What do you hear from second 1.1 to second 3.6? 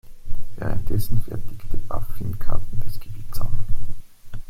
fertigte Baffin Karten des Gebiets an.